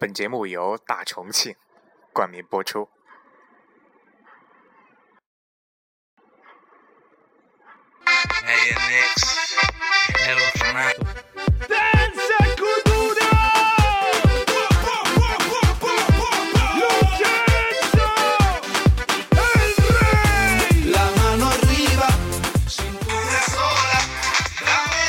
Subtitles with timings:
[0.00, 1.56] 本节目由大重庆
[2.12, 2.88] 冠名播出。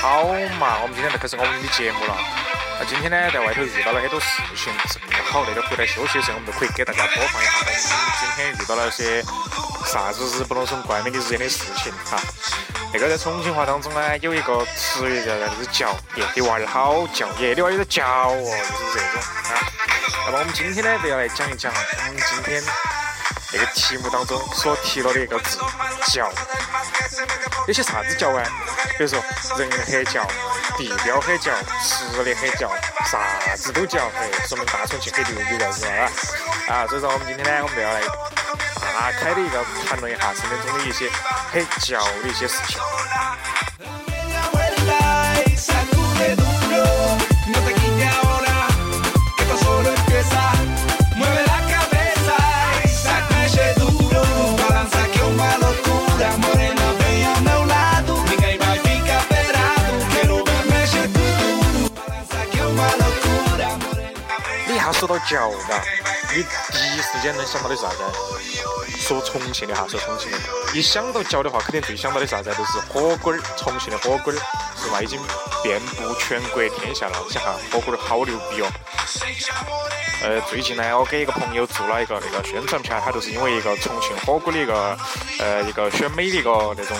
[0.02, 0.24] 好
[0.60, 2.49] 嘛，我们今天就开始我们的节目了。
[2.80, 4.26] 那今天呢，在外头遇到了很多事
[4.56, 7.74] 情，正好那个回来休息的时候，我们就可以给大家播放一下我们
[8.22, 9.22] 今天遇到了些
[9.86, 12.18] 啥子日不隆咚、怪美的日的事情哈。
[12.94, 19.60] 那个在重庆话当中呢，有一个词语叫啥子“叫”，耶，你娃儿好叫，耶，你娃儿有点叫哦，就是这种啊。
[20.26, 22.64] 那么我们今天呢，就要来讲一讲我们今天
[23.52, 25.60] 那个题目当中所提到的一个字
[26.14, 26.32] “叫”。
[27.68, 28.42] 有些啥子叫啊？
[28.98, 29.22] 比如说
[29.58, 30.26] 人很叫，
[30.80, 31.52] 地标很叫，
[31.84, 32.72] 吃的很叫，
[33.06, 36.74] 啥子都叫，嘿，说明大重庆很牛逼了，是吧？
[36.74, 38.02] 啊，所以说我们今天呢，我们要来
[38.94, 41.10] 大开的一个谈论一下生命中的一些
[41.52, 42.80] 很叫的一些事情。
[65.20, 65.84] 你一下说到叫嘎，
[66.34, 67.98] 你第一时间能想到的是啥子？
[68.98, 70.38] 说重庆的哈，说重庆的，
[70.74, 72.54] 一想到叫的话，肯定最想到的啥子？
[72.56, 74.36] 都是火锅儿，重庆的火锅儿
[74.78, 75.02] 是吧？
[75.02, 75.20] 已经
[75.64, 77.18] 遍布全国天下了。
[77.30, 78.68] 想哈，火锅儿好牛逼哦！
[80.22, 84.98] 呃，最近呢，我给一个朋友做了一个那个宣传片，他就是因为一个重庆火锅的一个
[85.40, 86.98] 呃一个选美的一个那种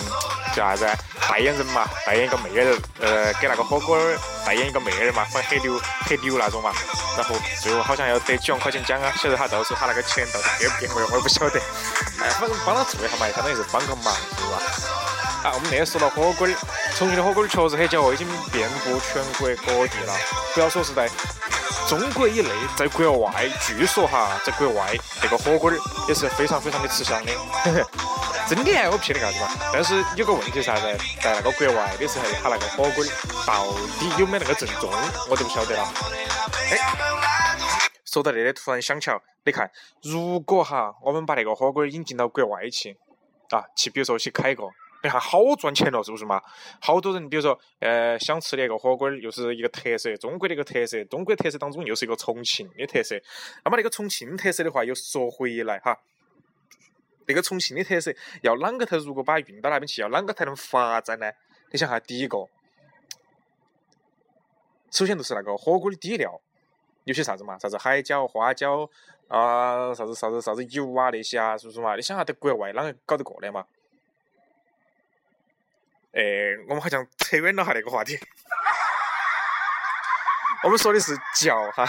[0.54, 0.86] 叫啥子
[1.28, 6.72] 代言人嘛，代言一个妹儿，呃，给那个火锅儿代言一个妹儿嘛，反正很牛很牛那种嘛。
[7.20, 10.46] 然后最后好像要得几万块钱奖啊，晓得他到时候他那个钱到底
[10.80, 11.60] 给不给我，我也不晓得。
[12.18, 14.62] 哎，反正帮他做一下嘛，相当于是帮个忙，是吧？
[15.44, 16.54] 啊，我们那个说到火锅儿，
[16.96, 20.14] 重庆的火锅儿确实很叫哦，已经遍布全国各地了。
[20.54, 21.10] 不要说是在
[21.86, 25.76] 中国以内，在国外，据说哈，在国外那个火锅儿
[26.08, 27.32] 也是非常非常的吃香的。
[28.48, 29.50] 真的啊，我骗你干啥子嘛？
[29.72, 30.82] 但是有个问题是啥子？
[31.22, 33.06] 在那个国外的时候，他那个火锅儿
[33.46, 33.66] 到
[34.00, 34.90] 底有没有那个正宗，
[35.28, 35.86] 我就不晓得了。
[36.70, 37.58] 哎，
[38.04, 39.70] 说到这里，突然想起来，你看，
[40.02, 42.96] 如果哈，我们把那个火锅引进到国外去，
[43.50, 44.64] 啊，去比如说去开一个。
[45.02, 46.42] 你看好赚钱了，是不是嘛？
[46.78, 53.18] 好多人，比如说，呃，想吃的一个火锅，又是一个特色，中国的一个特色，中国特色当中又是一个重庆的特色。
[53.64, 55.98] 那么那个重庆特色的话，又说回来哈，
[57.26, 58.98] 那个重庆的特色要啷个才？
[58.98, 61.32] 如果把它运到那边去，要啷个才能发展呢？
[61.70, 62.36] 你想哈，第一个，
[64.90, 66.38] 首先就是那个火锅的底料，
[67.10, 67.58] 有些啥子嘛？
[67.58, 68.88] 啥子海椒、花椒
[69.26, 71.96] 啊，啥子啥子啥子油啊那些啊，是不是嘛？
[71.96, 73.66] 你想下在国外啷个搞得过来嘛？
[76.12, 76.22] 哎，
[76.68, 78.16] 我们好像扯远了哈那个话题。
[80.62, 81.84] 我们说的是嚼哈，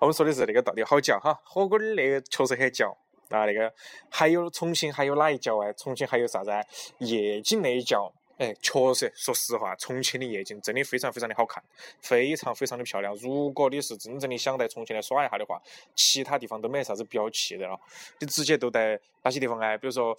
[0.00, 1.40] 我们说的是那个到底好嚼哈。
[1.44, 2.90] 火锅儿那个确实很嚼
[3.28, 3.72] 啊，那个
[4.10, 5.72] 还有重庆还有哪一嚼啊？
[5.74, 6.50] 重庆还有啥子？
[6.98, 11.62] 夜景那一嚼，哎，确实，说实话，重庆的夜景真的非常非常的好看，
[12.00, 13.14] 非常非常的漂亮。
[13.16, 15.60] 如果你是真正的想在重庆来耍一下的话，
[15.94, 17.78] 其他地方都没啥子必要去的了，
[18.18, 19.76] 你直接都在哪些地方哎？
[19.76, 20.16] 比如说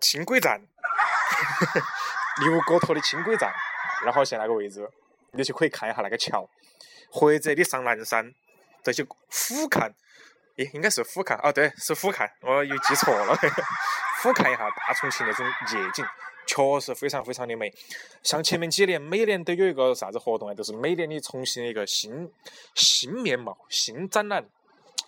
[0.00, 0.60] 轻轨站。
[2.42, 3.52] 六锅头的轻轨站，
[4.04, 4.88] 二号线那个位置，
[5.32, 6.48] 你就可以看一下那个桥，
[7.10, 8.32] 或者你上南山，
[8.82, 9.90] 再去俯瞰，
[10.56, 13.34] 诶，应该是俯瞰，哦对，是俯瞰，我又记错了，
[14.18, 16.04] 俯瞰一下大重庆那种夜景，
[16.46, 17.72] 确实非常非常的美。
[18.22, 22.30] 像前面几年，每年都有一个啥子活动啊，就是每年的重庆的一个新
[22.74, 24.48] 新面貌、新展览，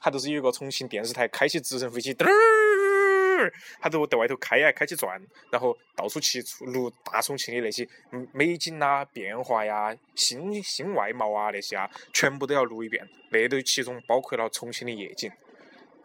[0.01, 3.53] 它都是有一个重庆电视台开起直升飞机，嘚儿。
[3.81, 5.17] 它都在外头开呀，开起转，
[5.49, 7.89] 然后到处去录大重庆的那些
[8.33, 13.09] 美景啊、变化呀、新新外貌啊那些啊，全部都要录一遍。
[13.31, 15.31] 那都其中包括了重庆的夜景，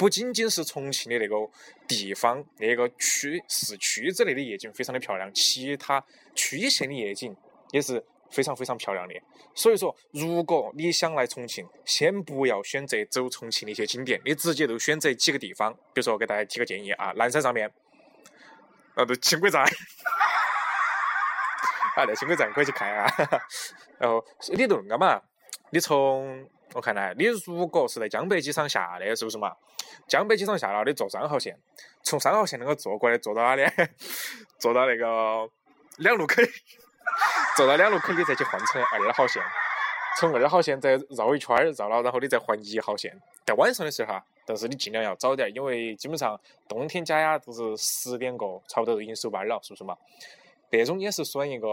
[0.03, 1.35] 不仅仅是重庆的那个
[1.87, 6.03] 地方那个区市区之内的夜景非常的漂亮，其他
[6.35, 7.33] 区县的夜景
[7.71, 8.03] 也是。
[8.29, 9.13] 非常非常漂亮的，
[9.53, 17.71] 所以说，如果你想来重庆，先不要选择走重庆的一些景点，你直接就选择几个地方，比如说给大家提个建议啊，南山上面，
[18.95, 19.69] 啊，对，轻轨站，啊，
[22.07, 23.05] 那轻轨站可以去看一下，
[24.01, 25.21] 然后你都那个嘛，
[25.69, 29.55] 你从我看来，你如果是在江北机场下的，是不是嘛？
[30.07, 31.57] 江北机场下了，你坐三号线，
[32.01, 33.63] 从三号线那个坐过来，坐到哪里？
[34.59, 35.49] 坐到那个
[35.97, 36.35] 两路口。
[37.57, 39.43] 坐到两路口，你再去换乘二号线，
[40.17, 43.15] 从二号线再绕一圈儿，绕了，然后你再换一号线。
[43.45, 49.95] 在晚上的时候哈，但是你尽量要早点，因为基本上冬天家呀都是十点过，差不多都已经收班了，是不是嘛？
[50.79, 51.67] 那种也是算一个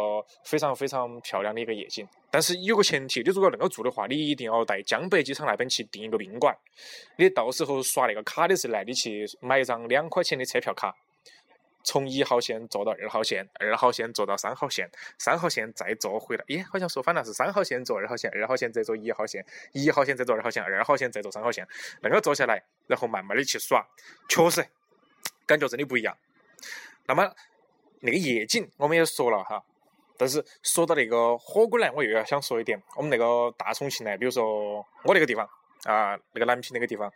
[0.44, 2.06] 非常非常漂亮的一个夜景。
[2.30, 6.56] 但是有个前提，你如果那个住的话，你一定要在江北机场那边去订一个宾馆。
[7.16, 10.94] 你到时候刷那个卡的时候来，你去买一张两块钱的车票卡。
[11.82, 14.86] 从一号线坐到二号线，二号线坐到三号线，
[15.18, 16.44] 三号线再坐回来。
[16.48, 19.42] 耶，好像说反了，是三号线坐二号线，二号线再坐一号线，
[19.72, 21.66] 一号线再坐二号线，二号线再坐三号线。
[22.02, 23.82] 那个坐下来，然后慢慢的去耍，
[24.28, 24.62] 确实
[25.46, 26.14] 感觉真的不一样。
[27.06, 27.34] 那么
[28.00, 29.62] 那个夜景我们也说了哈，
[30.16, 35.48] 但是说到那个火锅呢，我又要想说一点，我们那个大重庆呢，比如说我那个地方
[35.84, 37.12] 啊，那个南平那个地方，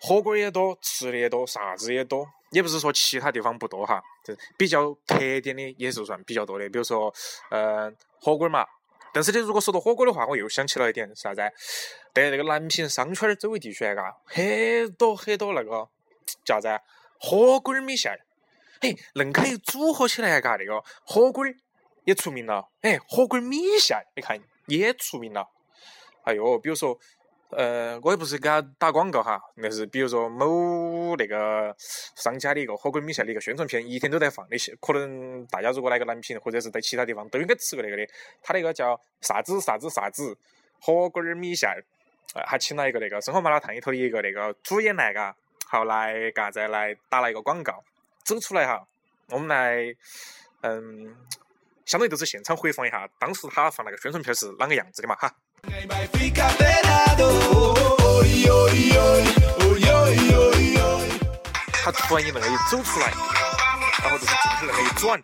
[0.00, 2.26] 火锅也多，吃的也多，啥子也多。
[2.50, 7.12] 也不是说其他地方不多哈，就是比较特点的也是算比较多的，比如说，
[7.50, 8.64] 呃，火锅嘛。
[9.12, 11.40] 但是你如果说到火锅的话，我又想起了一点啥子？
[12.14, 15.88] 在那个南平商圈周围地区嘎，很多很多那个
[16.44, 16.84] 叫啥子？
[17.18, 18.20] 火锅米线儿，
[18.84, 21.54] 哎，恁可以组合起来嘎，那个火锅儿
[22.04, 25.48] 也出名了，哎，火锅米线你看也出名了。
[26.24, 26.98] 哎呦，比如说。
[27.56, 31.72] 呃，我也不是给他打广告哈，那是比如说某那个
[32.16, 34.74] 商家的一个火锅米线的一个宣传片，一天都在放那些。
[34.80, 38.04] 可能大家如果来个南平或者是在其他地方都应该吃过那个的。
[38.42, 40.36] 他那个叫啥子啥子啥子
[40.80, 41.70] 火锅儿米线，
[42.44, 45.36] 还请了一个那个生活麻辣烫里头的一个那个主演来嘎，
[45.68, 47.84] 好来嘎再来打了一个广告，
[48.24, 48.86] 走出来哈，
[49.28, 49.94] 我们来
[50.62, 51.14] 嗯，
[51.84, 55.30] 相当于就是现场回放一下当时他放那个宣传片是啷个样子的嘛哈。
[61.82, 63.12] 他突然一那个一走出来，
[64.02, 65.22] 然后就是镜头那个一转，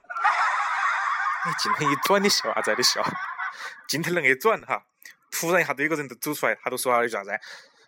[1.45, 2.75] 哎，镜头一转，你笑啥子？
[2.77, 3.03] 你笑？
[3.89, 4.85] 镜头那个一转哈，
[5.31, 7.31] 突然一下都有个人就走出来，他都说了句啥子？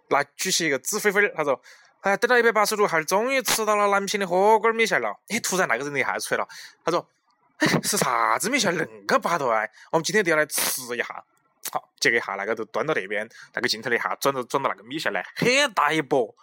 [0.08, 1.60] 那举起一个纸飞飞儿，他说
[2.02, 6.49] ：“哎，等了一百八十度，还是终于吃到了南平的火锅米线了。”哎，突然那个人一下出来了，
[6.84, 7.08] 他说
[7.58, 8.76] ：“哎，是啥子米线？
[8.76, 9.69] 恁个巴坨哎？
[9.90, 11.25] 我们今天都要来吃一下。”
[11.70, 16.34] 好，这个一下那个就端到那边，那个镜头一下转到转到那个米线来，很大一坨，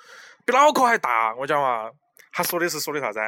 [0.46, 1.36] 比脑壳还大。
[1.36, 1.92] 我讲嘛，
[2.32, 3.20] 他说的是说的啥子？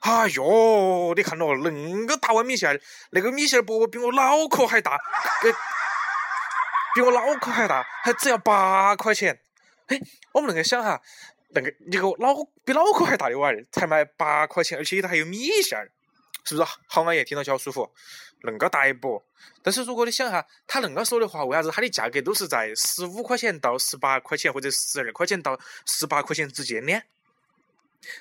[0.00, 2.78] 哎哟，你看咯，恁个大碗米线，
[3.12, 4.98] 那个米线薄比我脑壳还大，
[5.40, 5.52] 给
[6.96, 9.38] 比我脑壳还大，还只要八块钱。
[9.86, 9.98] 哎，
[10.32, 11.00] 我们那个想哈，
[11.60, 12.34] 那个一个脑
[12.64, 15.90] 比脑壳还大的碗儿才卖八块钱，而且里头还有米线儿。
[16.44, 17.22] 是不是好安逸？
[17.24, 17.90] 听到起好舒服，
[18.42, 19.22] 恁个大一波。
[19.62, 26.98] 但是如果你想哈，他恁个说的话，为啥子他的价格都是在十五块钱到十八块钱，或者十二块钱到十八块钱之间呢？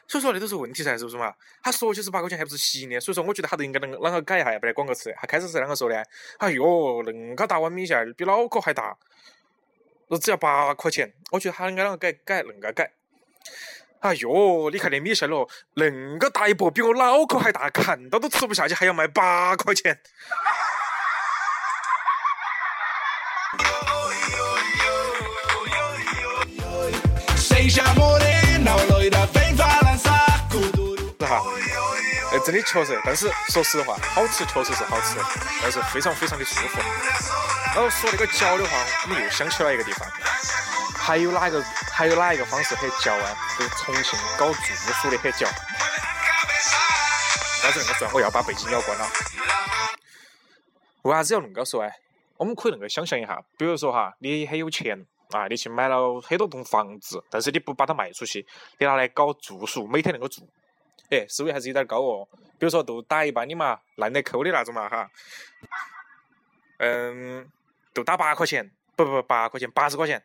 [0.08, 1.34] 所以说那都是问题噻，是不是嘛？
[1.64, 5.14] 他说起十八块钱还不是吸引的，所以说我觉得他都应该啷啷个改一下，要不然广告词。
[5.16, 6.04] 他开始是啷个说的？
[6.40, 6.66] 哎哟，
[7.06, 8.98] 恁个大碗米线比脑壳还大，
[10.10, 11.14] 那只要八块钱。
[11.32, 12.92] 我觉得他应该啷个改改，恁个改。
[14.00, 20.00] 哎哟，你看那米线咯，恁个大一坨，比我脑壳还大，看到都吃不下去，还要卖八块钱。
[27.38, 27.76] 是
[31.26, 31.44] 哈，
[32.32, 35.18] 哎，真的确实，但是说实话，好吃确实是好吃，
[35.62, 36.80] 但是非常非常的舒服。
[37.76, 40.08] 然后说那个脚的话，我们又想起来一个地方。
[40.96, 41.64] 还有哪个？
[41.98, 43.36] 还有哪一个方式很嚼啊？
[43.58, 44.62] 就是重庆搞住
[45.02, 45.48] 宿的很嚼。
[47.64, 49.10] 但是那个算，我要把背景要关了。
[51.02, 51.92] 为啥子要恁个说哎？
[52.38, 58.46] 我们可以恁个想象一下，比如说哈，你很有钱啊，你去买了很多栋房子，但是你不把它卖出去，
[58.78, 60.48] 你拿来搞住宿，每天恁个住，
[61.10, 62.28] 哎，收益还是有点高哦。
[62.60, 65.10] 比如说都打一般的嘛，烂得抠的那种嘛哈。
[66.78, 67.50] 嗯，
[67.92, 70.24] 都打八块钱，不不不八块钱，八十块钱。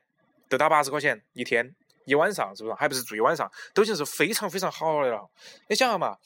[0.53, 2.75] 就打八十块钱一天一晚上，是不是？
[2.75, 5.27] 还不是住一晚上，都已经是非常非常好的了。
[5.67, 6.19] 你想下嘛，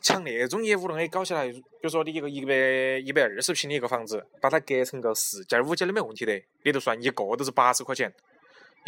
[0.00, 2.54] 像那种业务能给搞起来，比如说你一个一百
[3.04, 8.10] 一百二十平的一个房子，把它隔成个四间五间都没问题的，你就算一个都是八十块钱，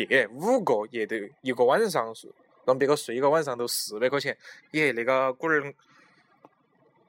[0.09, 2.11] 耶，五个也得一个晚上
[2.65, 4.35] 让别个睡一个晚上都四百块钱，
[4.71, 5.63] 耶，那个龟儿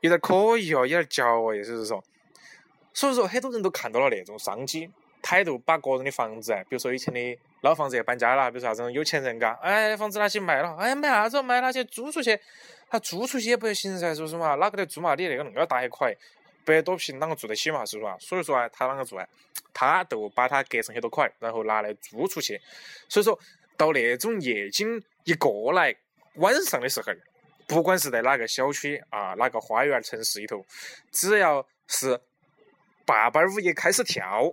[0.01, 2.03] 有点可以哦，有点嚼哦，意思是说，
[2.93, 4.91] 所以说很多人都看到了那种商机。
[5.21, 11.41] 态度把个人的房子，比如说以前的老房子要搬家了，比如说啥子有钱人嘎，哎，房子拿去卖了，哎，卖啥子？
[11.41, 12.39] 卖拿去租出去，
[12.89, 14.55] 他租出去也不得行噻，是不是嘛？
[14.55, 15.15] 哪个来租嘛？
[15.15, 16.15] 你那个恁个大一块，
[16.63, 17.85] 百多平，啷个住得起嘛？
[17.85, 18.17] 是不是嘛？
[18.19, 19.27] 所以说啊，他啷个做啊？
[19.73, 22.59] 他都把它隔成很多块，然后拿来租出去。
[23.09, 23.37] 所以说
[23.75, 25.93] 到那种夜景一过来，
[26.35, 27.11] 晚上的时候，
[27.67, 30.65] 不管是在哪个小区啊，哪个花园城市里头，
[31.11, 32.19] 只要是
[33.05, 34.51] 八百五一开始跳。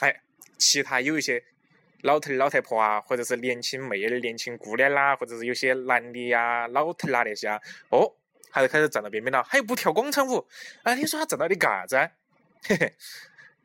[0.00, 0.22] 哎，
[0.58, 1.42] 其他有一些
[2.02, 8.10] 老头儿老太婆啊，或者是年轻妹儿、年轻姑娘啦，或者是有些男的呀、老头啊那些啊，哦，
[8.50, 10.48] 他就开始站到边边了，他又不跳广场舞，
[10.82, 12.10] 哎，你说他站到底干啥子？
[12.66, 12.94] 嘿嘿，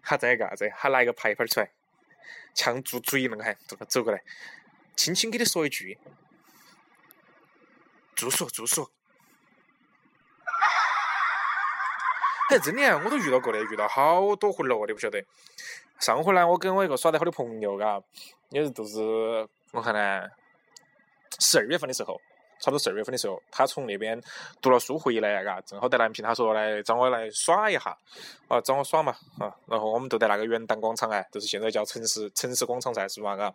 [0.01, 0.71] 他在干啥子？
[0.77, 1.71] 他拿一个牌牌出来，
[2.53, 3.53] 像做嘴那个还
[3.87, 4.21] 走过来，
[4.95, 5.97] 轻轻给你说一句
[8.15, 8.91] ：“住宿，住宿。”
[12.51, 15.25] 哎，真的，我都遇到过的，遇到好多回了，你不晓得。
[15.99, 17.99] 上回呢，我跟我一个耍得好的朋友，嘎，
[18.49, 18.99] 也是都是
[19.71, 20.27] 我看呢，
[21.39, 22.19] 十二月份的时候，
[22.59, 24.21] 差不多十二月份的时候，他从那边
[24.61, 27.97] 读了书回来，嘎，正好在南平，他说来找我来耍一下，
[28.47, 33.53] 啊，找我耍嘛，啊，然后我们都在那个元旦广场哎，就是现在叫城市城市广场噻，是嘛，嘎，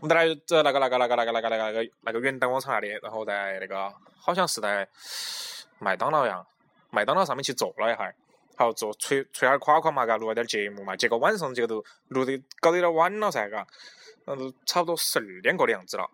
[0.00, 4.86] 我们在那在那个那个那个那个那个那个那个那个元旦广场那里，然后在那个好像是在
[5.78, 6.44] 麦当劳呀。
[6.94, 8.14] 麦当劳上面去坐了一下，
[8.62, 10.94] 好坐吹吹点夸夸嘛，嘎录了点节目嘛。
[10.96, 13.66] 结果晚上这个都录的搞得有点晚了噻，嘎，
[14.26, 16.08] 那都差不多十二点过的样子了。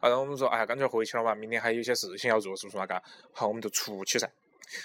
[0.00, 2.86] 然后我们说，哎呀，干脆回去了嘛，明天还有些事情要做，是不是嘛？
[2.86, 4.28] 嘎，好，我们就出去噻。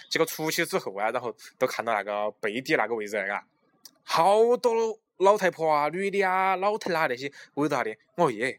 [0.09, 3.43] 结果出去之后啊，然后都看到那个背地那个位置，嘎，
[4.03, 4.73] 好多
[5.17, 7.97] 老太婆啊、女的啊、老头啊那些围到那里。
[8.15, 8.57] 我耶，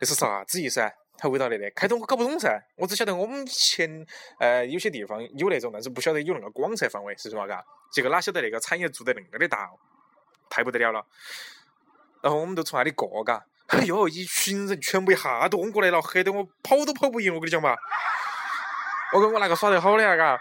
[0.00, 0.90] 这是啥子意思啊？
[1.20, 4.06] 还围到那里，开头我搞不懂噻，我只晓得我们前
[4.38, 7.62] 呃有些地方有那种，但是不晓得有那个广设范围，是什么嘎？
[7.92, 9.70] 结果哪晓得那个产业做得恁个的大，
[10.48, 11.04] 太不得了了。
[12.22, 17.76] 然后我们都从那里过，嘎，哎呦，一群人全部一下都涌过来了，吓得我跑都跑不赢，我跟你讲嘛。
[19.12, 20.40] 我跟我那个耍得好的啊，嘎，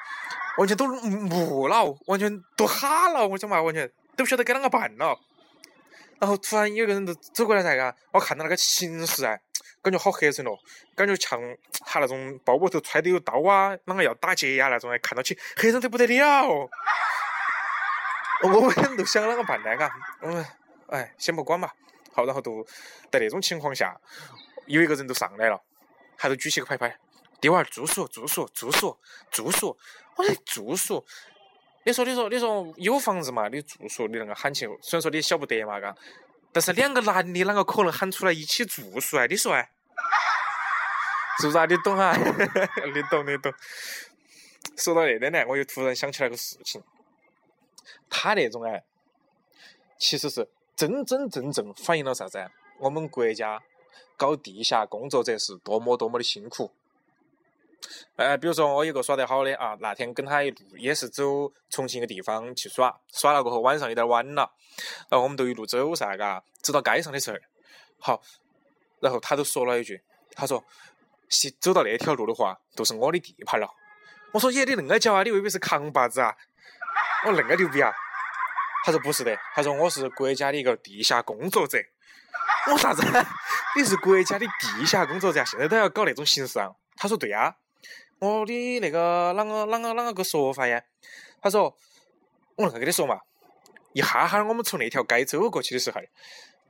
[0.58, 5.18] 完全都木了，完全都哈了，我讲嘛，完全都不晓得该啷个办了。
[6.20, 9.42] 然后突然有个人都走过来噻，嘎，我看到那个形势哎。
[9.82, 10.60] 感觉好黑森咯，
[10.96, 11.40] 感觉像
[11.86, 16.48] 他那种包包头揣的有刀啊，啷个要打劫呀那种，看到起黑人得不得了。
[18.42, 19.76] 我们都想啷个办呢？
[19.78, 20.46] 嘎，我们
[20.88, 21.70] 哎，先不管嘛。
[22.12, 22.66] 好，然后都
[23.12, 23.96] 在那种情况下，
[24.66, 25.62] 有一个人都上来了，
[26.18, 26.98] 他都举起个牌牌，
[27.40, 28.98] 弟娃儿住宿，住宿，住宿，
[29.30, 29.78] 住宿。
[30.16, 31.06] 我说住宿，
[31.86, 33.48] 你说，你说，你说有房子嘛？
[33.48, 35.96] 你住宿，你那个喊起，虽然说你晓不得嘛，嘎。
[36.52, 39.26] 但是两个男的啷个可能喊出来一起住宿啊？
[39.28, 39.64] 你说啊，
[41.40, 41.66] 是不是啊？
[41.66, 42.16] 你懂啊？
[42.94, 43.54] 你懂你懂。
[44.76, 46.82] 说到那点呢，我又突然想起来个事情。
[48.10, 48.84] 他那种哎，
[49.98, 52.50] 其实是真真正正反映了啥子？
[52.80, 53.62] 我们国家
[54.18, 56.72] 搞地下工作者是多么多么的辛苦。
[58.16, 64.52] 呃，比如说我有个耍得好的啊，那天跟他一路也是走重庆一个地方去耍，耍了过后晚上有点晚了，
[65.10, 67.38] 然后我们都一路走噻，嘎，走到街上的时候，
[68.00, 68.22] 好，
[69.00, 70.02] 然后他就说了一句，
[70.36, 70.64] 他说，
[71.60, 73.70] 走到那条路的话，都是我的地盘了。
[74.34, 75.24] 我说，耶，你恁个叫啊？
[75.24, 76.36] 你未必是扛把子啊？
[77.26, 77.92] 我恁个牛逼啊？
[78.86, 81.78] 他说不是的，他说我是国家的一个地下工作者。
[82.72, 83.02] 我啥子？
[83.76, 85.44] 你是国家的地下工作者？
[85.46, 86.70] 现在都要搞那种形式啊？
[86.98, 87.56] 他说对呀。
[88.20, 90.82] 我的那个啷个啷个啷个个说法呀？
[91.42, 91.74] 他说
[92.58, 93.18] ：“我啷个跟你说嘛？
[93.94, 96.02] 一哈哈我们从那条街走过去的时候，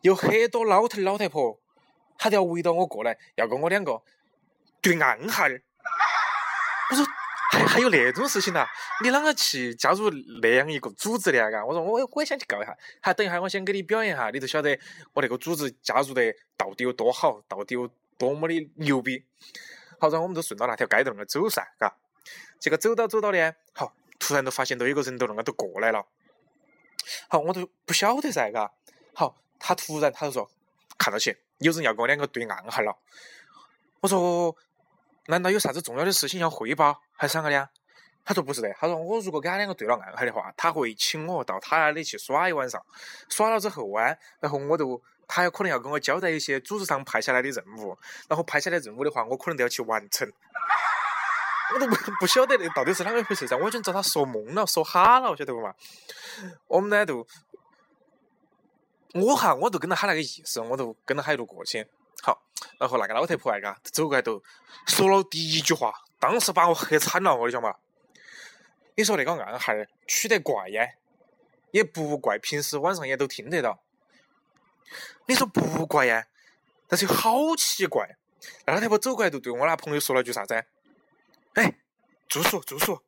[0.02, 1.60] 有很多老头老太婆，
[2.18, 4.02] 他都要围到我过来，要跟我两个
[4.80, 5.46] 对暗号。
[6.92, 7.04] 我说
[7.52, 8.68] 还还有那种事情呐？
[9.04, 10.10] 你啷个去加入
[10.42, 11.66] 那样一个组织的啊？
[11.66, 12.78] 我说我我也想去搞一下。
[13.02, 14.80] 还等一下，我先给你表演一下，你就晓得
[15.14, 16.22] 我那个组织加入的
[16.56, 17.90] 到底有多好，到底有
[18.20, 19.26] 多么的牛逼。”
[20.00, 21.94] 好，然后我们都顺到那条街道那个走噻，嘎。
[22.60, 26.06] 结果走到走到呢，好，突然都发现都有个人都那个都过来了。
[27.28, 28.72] 好，我都不晓得噻，嘎。
[29.14, 30.50] 好，他突然他就说，
[30.98, 32.98] 看到起有人要跟我两个对暗号了。
[34.00, 34.56] 我说，
[35.28, 37.70] 难道有啥子重要的事情要汇报，还是啷个的？
[38.24, 42.82] 他说不是的，他说我如果跟他两个对了暗号的话，他会请我到他那里去耍一晚上。
[43.28, 45.02] 耍了之后啊，然后我就。
[45.30, 47.96] 他有可能要跟我交代一些组织上派下来的任务，
[48.28, 50.28] 然后派下来任务的话，我可能都要去完成。
[51.72, 55.72] 我都不不晓得那到底是啷个回事噻，我已经遭他说懵了，说哈了，晓得不嘛？
[56.66, 57.28] 我们呢都，
[59.14, 61.88] 我哈我都跟着他那个意思，我都跟着他一路过去。
[62.24, 62.42] 好，
[62.80, 64.42] 然后那个老太婆那个走过来都
[64.88, 67.76] 说了第一句话，当时把我吓惨了，我跟你讲嘛。
[68.96, 69.74] 你说那个暗号
[70.08, 70.84] 取得怪呀，
[71.70, 73.80] 也不怪，平时晚上也都听得到。
[75.28, 76.26] 你说不怪呀，
[76.88, 78.18] 但是好奇怪。
[78.66, 80.66] 那老太婆走过来，就对我那朋友说了句啥子？
[81.54, 81.76] 哎，
[82.28, 83.04] 住宿住宿，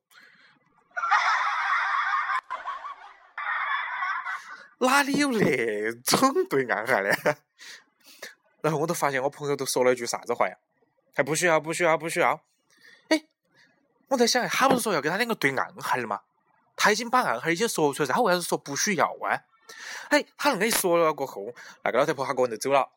[4.79, 7.37] 哪里有那种对暗号的？
[8.61, 10.57] 然后我都发现我朋友都说了一句啥子话呀？
[11.15, 12.43] 还不需要不需要不需要。
[13.09, 13.23] 哎，
[14.09, 16.21] 我在想，他不是说要跟他两个对暗号的吗？
[16.75, 19.43] 他已经把暗号已经说出来，他为啥子说不需要啊？
[20.09, 22.89] 哎，他那个一说了过后，那个老太婆她个人就走了。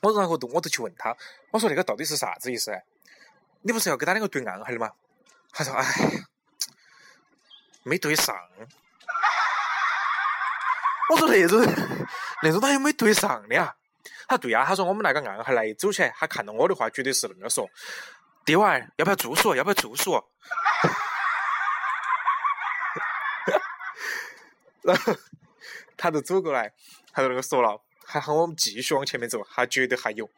[0.00, 1.16] 我然后都我就去问他，
[1.50, 2.72] 我说那个到底是啥子意思？
[3.62, 4.92] 你不是要给他两个对暗号的吗？
[5.52, 5.84] 他说：“哎，
[7.82, 8.36] 没对上。”
[11.10, 11.60] 我说：“那种
[12.42, 13.74] 那种他又没对上的呀？”
[14.28, 17.68] 他对呀，他说：“我们那个暗号来走起来，他看到我的话，绝对是那个说，
[18.44, 19.54] 弟娃儿要不要住宿？
[19.54, 20.12] 要不要住宿？”
[24.82, 25.14] 然后
[25.96, 26.72] 他就走过来，
[27.12, 30.28] 他就那个说了，还喊我们继续往前面走，他绝对还有。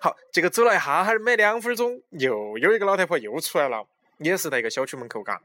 [0.00, 3.86] 好，结果走了一哈哈儿，没两分钟，又有一个老太婆又出来了。
[4.18, 5.38] 也是在一个小区门口，嘎，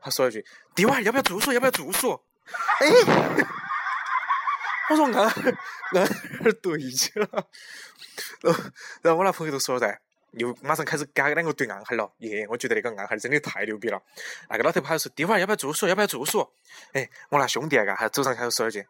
[0.00, 0.44] 他说一句
[0.74, 1.52] ：“弟娃儿要不要住宿？
[1.52, 2.20] 要不要住宿？”
[2.80, 2.88] 哎，
[4.90, 6.04] 我说暗暗
[6.44, 7.28] 儿对起了，
[8.40, 8.64] 然后
[9.02, 10.00] 然后我那朋友就说了噻，
[10.32, 12.12] 又马上开始给两个对暗号了。
[12.18, 14.02] 耶，我觉得那个暗号真的太牛逼了。
[14.48, 15.86] 那个老太婆还说：“弟娃儿要不要住宿？
[15.88, 16.50] 要不要住宿？”
[16.92, 18.86] 哎，我那兄弟啊，嘎，还走上开始说一句：“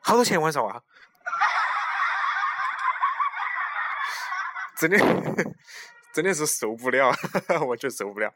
[0.00, 0.82] 好多钱晚上啊？”
[4.76, 4.98] 真的。
[6.12, 7.14] 真的是受不了，
[7.68, 8.32] 我觉得受不了。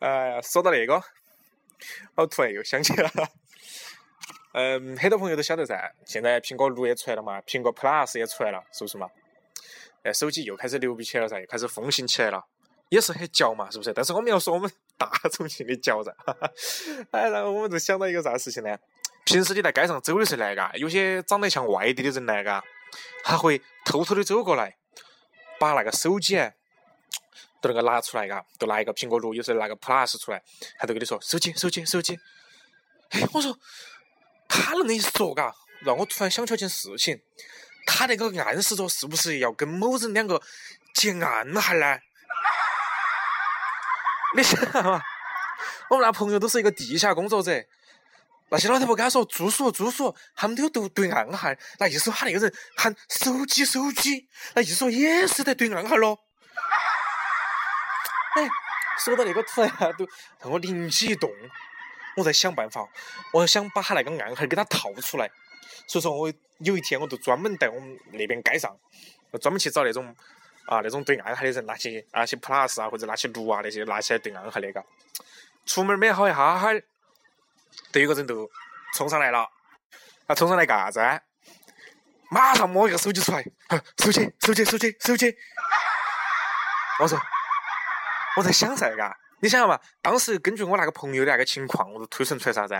[0.00, 1.00] 哎呀，说到那个，
[2.16, 3.08] 我突然又想起了，
[4.54, 9.08] 嗯，很多朋友都晓得噻，现在苹果六也出来了嘛，苹果 Plus 也出来了，是不是嘛？
[10.04, 12.40] 哎，手机又开始牛逼起来了噻，又开始风行起来了，
[12.90, 13.92] 也是很嚼嘛，是不是？
[13.92, 16.14] 但是我们要说我们 大重庆的嚼噻。
[17.10, 18.78] 哎，然后我们就想到一个啥事情呢？
[19.24, 22.62] 平时你在街上走的时候来嘎，有些长得像外地的人来嘎，
[23.24, 24.76] 他会偷偷的走过来，
[25.58, 26.38] 把那个手机。
[27.62, 30.42] 都那个拿出来嘎，都拿一个苹果六，有时候拿个 Plus 出来，
[30.78, 32.18] 他都跟你说手机手机手机。
[33.08, 33.58] 哎，我说
[34.46, 37.18] 他那么一说嘎，让我突然想起一件事情，
[37.86, 40.40] 他那个暗示着是不是要跟某人两个
[40.94, 41.98] 结暗号呢？
[44.36, 45.00] 你想嘛，
[45.88, 47.64] 我们那朋友都是一个地下工作者，
[48.48, 51.48] 那些老太婆跟他说住宿住宿，他们都有对对暗号，
[51.78, 56.18] 那意思他那个人喊手机手机，那意思说也是在对暗号咯。
[58.34, 58.48] 哎，
[58.98, 60.04] 说到那个突然都
[60.40, 61.30] 让我灵机一动，
[62.16, 62.88] 我在想办法，
[63.32, 65.30] 我想把他那个暗号给他套出来。
[65.86, 68.76] 所以说我有一天我就专门在我们那边街上，
[69.40, 70.14] 专门去找那种
[70.66, 74.84] 啊那种对暗号的人，拿起拿起 plus 啊或者拿起六啊那些拿起来对暗号那个。
[75.66, 76.68] 出门没好一哈哈，
[77.92, 78.50] 都有个人都
[78.94, 79.48] 冲上来了，
[80.28, 81.22] 他冲上来干啥子？
[82.30, 83.44] 马上摸一个手机出来，
[83.98, 85.34] 手机手机手机手机，
[87.00, 87.18] 我说。
[88.36, 92.74] 我在想噻，嘎，你想想嘛，当时根据我那个朋友的那个情况，我就推算出来啥子？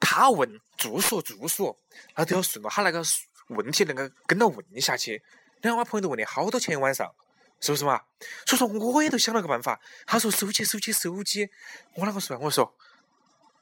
[0.00, 1.76] 他问住宿住宿，
[2.14, 3.02] 他都要顺着他那个
[3.48, 5.22] 问题那个跟到问下去。
[5.60, 7.12] 然后我朋友都问你好多钱一晚上，
[7.60, 8.02] 是不是嘛？
[8.46, 9.80] 所以说我也都想了个办法。
[10.06, 11.50] 他说手机手机手机，
[11.94, 12.38] 我啷个说？
[12.38, 12.74] 我说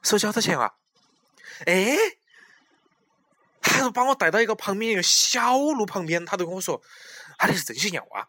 [0.02, 0.74] 手机好多钱啊？
[1.64, 1.96] 哎，
[3.60, 6.82] 他就把我带到一个旁边一个小路旁边，他都跟我说，
[7.38, 8.28] 他那是真心要啊。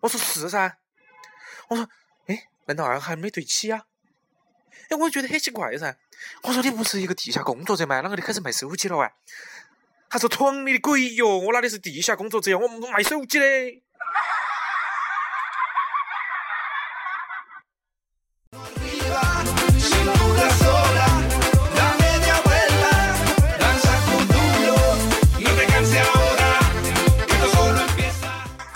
[0.00, 0.76] 我说是噻，
[1.68, 1.88] 我说。
[2.66, 3.86] 难道二号没对起呀？
[4.88, 5.96] 哎，我觉得很奇怪噻。
[6.42, 8.00] 我说你不是一个地下工作者吗？
[8.02, 9.10] 啷个你开始卖手机了哇？
[10.10, 11.38] 他说闯你的鬼哟！
[11.38, 12.56] 我哪里是地下工作者呀？
[12.56, 13.46] 我卖手机的。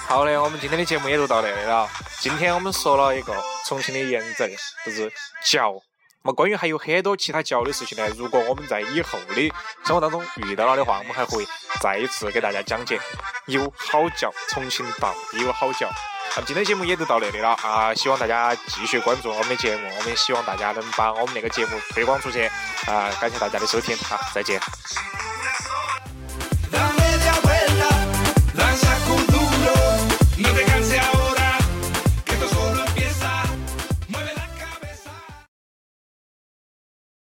[0.07, 1.89] 好的，我们今天的节目也就到这里了。
[2.21, 3.35] 今天我们说了一个
[3.67, 4.51] 重庆的言症，
[4.85, 5.11] 就是
[5.43, 5.83] 叫。
[6.25, 9.53] 那么关于还有很多其他嚼的事情呢，如果我们在以后的
[9.85, 11.45] 生活当中遇到了的话，我们还会
[11.81, 13.01] 再一次给大家讲解
[13.47, 15.91] 有好嚼，重庆到底有好嚼。
[16.35, 17.93] 那么今天节目也就到这里了啊！
[17.95, 22.45] 希望大家继续关注我们的节目，我们也希望大家能把我们那个节目推广出去
[22.87, 23.11] 啊！
[23.21, 24.61] 感谢大家的收听，啊，再见。